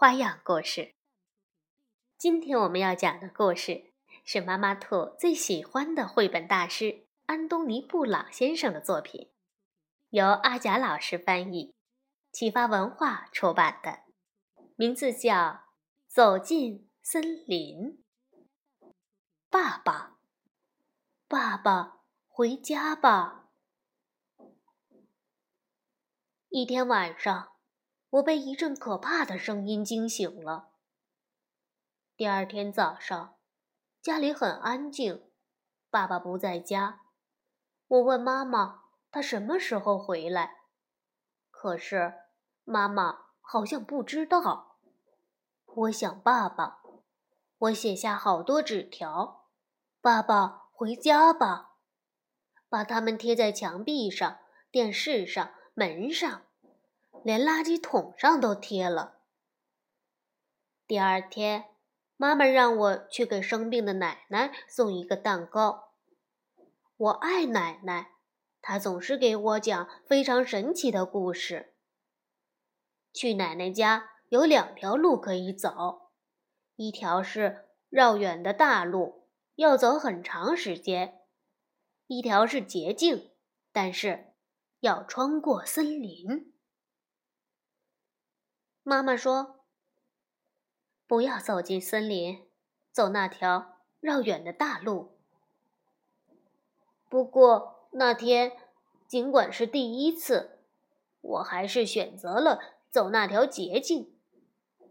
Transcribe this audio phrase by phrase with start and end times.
[0.00, 0.94] 花样故事。
[2.16, 3.92] 今天我们要讲的故事
[4.24, 9.30] 是妈妈兔最喜欢的绘本大师安东尼·布朗先生的作品，
[10.08, 11.74] 由阿甲老师翻译，
[12.32, 14.04] 启发文化出版的，
[14.74, 15.34] 名字叫
[16.06, 18.02] 《走进森林》。
[19.50, 20.16] 爸爸，
[21.28, 23.50] 爸爸，回家吧。
[26.48, 27.49] 一天晚上。
[28.10, 30.70] 我被一阵可怕的声音惊醒了。
[32.16, 33.36] 第二天早上，
[34.02, 35.30] 家里很安静，
[35.90, 37.02] 爸爸不在家。
[37.86, 40.64] 我问妈妈，他什么时候回来？
[41.50, 42.14] 可是
[42.64, 44.78] 妈妈好像不知道。
[45.66, 46.82] 我想爸爸，
[47.58, 49.46] 我写下好多纸条
[50.02, 51.76] ：“爸爸，回家吧！”
[52.68, 54.38] 把它们贴在墙壁上、
[54.70, 56.42] 电视上、门上。
[57.24, 59.18] 连垃圾桶上都贴了。
[60.86, 61.66] 第二天，
[62.16, 65.94] 妈妈让我去给生病的奶奶送一个蛋糕。
[66.96, 68.10] 我爱奶奶，
[68.60, 71.74] 她总是给我讲非常神奇的故事。
[73.12, 76.10] 去奶奶家有两条路可以走，
[76.76, 81.14] 一条是绕远的大路，要走很长时间；
[82.06, 83.30] 一条是捷径，
[83.72, 84.34] 但是
[84.80, 86.52] 要穿过森林。
[88.90, 89.60] 妈妈说
[91.06, 92.44] ：“不要走进森林，
[92.90, 95.16] 走那条绕远的大路。”
[97.08, 98.50] 不过那天，
[99.06, 100.58] 尽管是第一次，
[101.20, 102.58] 我还是选择了
[102.90, 104.12] 走那条捷径。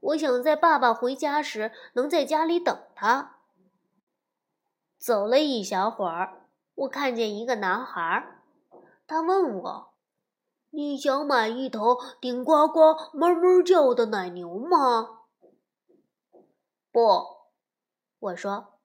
[0.00, 3.38] 我想在爸爸回家时能在家里等他。
[4.98, 8.42] 走了一小会儿，我看见一个男孩，
[9.06, 9.95] 他问我。
[10.70, 15.22] 你想买一头顶呱呱、哞哞叫的奶牛吗？
[16.92, 17.00] 不，
[18.18, 18.80] 我说，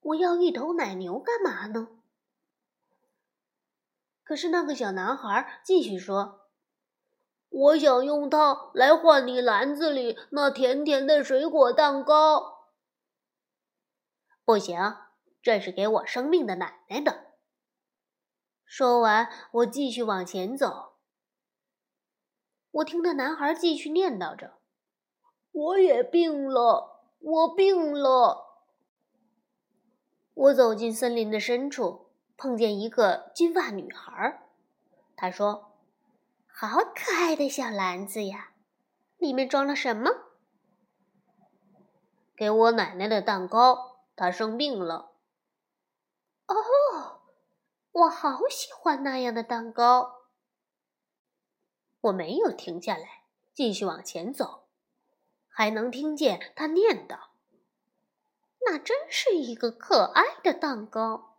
[0.00, 1.88] 我要一头奶牛干嘛呢？
[4.22, 6.48] 可是那个小男孩继续说
[7.50, 12.70] ：“我想用它来换你篮子里那甜甜的水果蛋糕。”
[14.44, 14.78] 不行，
[15.42, 17.34] 这是给我生病的奶奶的。
[18.64, 20.93] 说完，我继续往前走。
[22.74, 24.54] 我听那男孩继续念叨着
[25.52, 28.64] ：“我也病了，我病了。”
[30.34, 34.48] 我走进森林的深处，碰见一个金发女孩。
[35.14, 35.76] 她说
[36.52, 38.50] ：“好可爱的小篮子呀，
[39.18, 40.10] 里面装了什么
[42.36, 45.12] ？”“给我奶奶的蛋糕，她生病了。
[46.48, 47.20] ”“哦，
[47.92, 50.22] 我好喜欢那样的蛋糕。”
[52.04, 53.22] 我没有停下来，
[53.54, 54.68] 继续往前走，
[55.48, 57.28] 还能听见他念叨
[58.66, 61.38] ：“那真是一个可爱的蛋糕，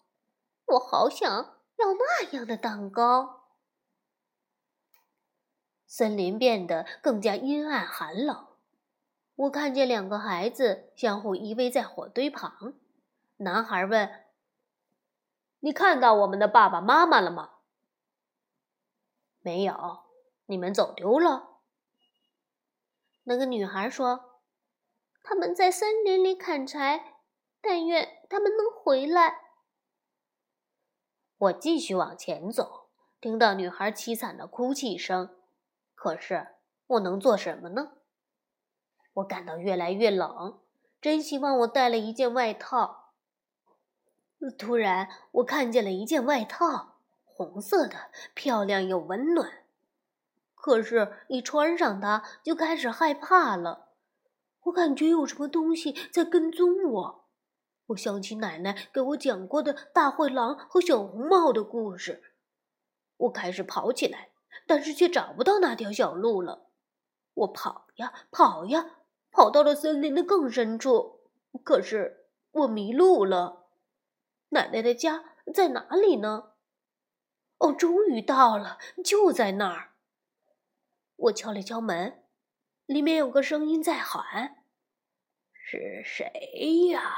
[0.66, 3.52] 我好想要那样的蛋糕。”
[5.86, 8.48] 森林变得更加阴暗寒冷。
[9.36, 12.74] 我看见两个孩子相互依偎在火堆旁。
[13.38, 14.26] 男孩问
[15.60, 17.52] ：“你看到我们的爸爸妈妈了吗
[19.42, 20.05] ？”“没有。”
[20.48, 21.62] 你们走丢了。
[23.24, 24.42] 那个女孩说
[25.24, 27.22] ：“他们在森林里砍柴，
[27.62, 29.42] 但愿他们能回来。”
[31.38, 32.90] 我继续往前走，
[33.20, 35.36] 听到女孩凄惨的哭泣声。
[35.96, 36.56] 可是
[36.88, 37.94] 我能做什么呢？
[39.16, 40.62] 我感到越来越冷，
[41.02, 43.14] 真希望我带了一件外套。
[44.58, 49.65] 突然，我看见了一件外套，红色的，漂亮又温暖。
[50.66, 53.90] 可是，一穿上它，就开始害怕了。
[54.64, 57.26] 我感觉有什么东西在跟踪我。
[57.90, 62.24] 我想起奶奶给我讲过的大灰狼和小红帽的故事。
[63.16, 64.30] 我开始跑起来，
[64.66, 66.72] 但是却找不到那条小路了。
[67.36, 68.88] 我跑呀跑呀，
[69.30, 71.20] 跑到了森林的更深处。
[71.64, 73.68] 可是我迷路了。
[74.50, 76.54] 奶奶的家在哪里呢？
[77.60, 79.92] 哦，终于到了，就在那儿。
[81.16, 82.24] 我敲了敲门，
[82.86, 84.64] 里面有个声音在喊
[85.54, 87.14] ：“是谁呀？”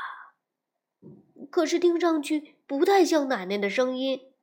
[1.51, 4.33] 可是听上去不太像奶奶的声音。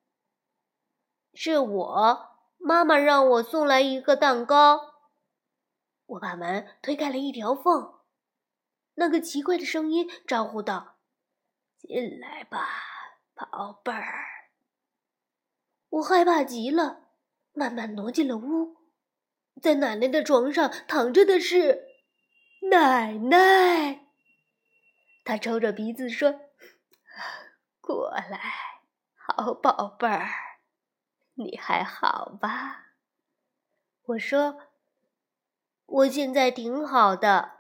[1.33, 4.95] 是我，妈妈让我送来一个蛋糕。
[6.07, 8.01] 我把门推开了一条缝，
[8.95, 10.97] 那个奇怪的声音招呼道
[11.79, 12.69] ：“进来吧，
[13.35, 14.25] 宝贝儿。”
[15.91, 17.09] 我害怕极了，
[17.53, 18.84] 慢慢挪进了屋。
[19.61, 21.87] 在奶奶的床上躺着的是
[22.71, 24.07] 奶奶。
[25.25, 26.41] 她抽着鼻子说
[27.81, 28.41] ：“过来，
[29.15, 30.29] 好宝贝儿，
[31.35, 32.87] 你还好吧？”
[34.07, 34.61] 我说。
[35.87, 37.53] 我现在挺好的。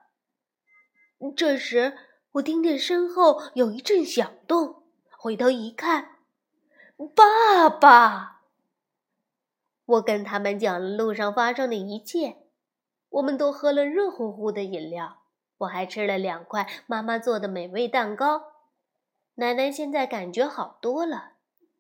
[1.37, 1.96] 这时，
[2.32, 6.17] 我听见身后有一阵响动，回头一看，
[7.14, 8.33] 爸爸！
[9.86, 12.38] 我跟他们讲了路上发生的一切，
[13.10, 15.22] 我们都喝了热乎乎的饮料，
[15.58, 18.52] 我还吃了两块妈妈做的美味蛋糕。
[19.34, 21.32] 奶奶现在感觉好多了，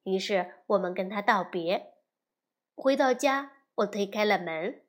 [0.02, 1.94] 于是我们跟她道别。
[2.74, 4.82] 回到家，我推开了门。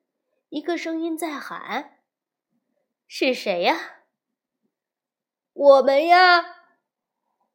[0.48, 1.98] 一个声音在喊
[3.08, 3.76] ：“是谁呀
[5.52, 6.44] ？”“我们呀，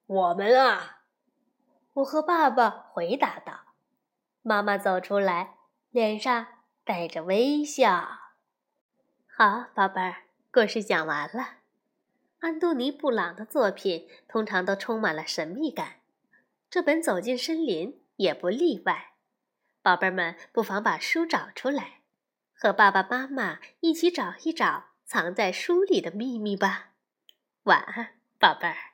[0.07, 1.03] 我们啊！”
[1.95, 3.60] 我和爸爸回答道。
[4.43, 5.55] 妈妈走出来，
[5.91, 6.47] 脸上
[6.83, 8.07] 带着微笑。
[9.27, 11.57] 好，宝贝儿，故事讲完了。
[12.39, 16.01] 安东尼·布朗的作品通常都充满了神秘感，
[16.71, 19.11] 这本《走进森林》也不例外。
[19.83, 22.01] 宝贝们，不妨把书找出来。
[22.53, 26.91] 和爸爸妈妈一起找一找藏在书里的秘密吧。
[27.63, 28.90] 晚安，宝贝儿。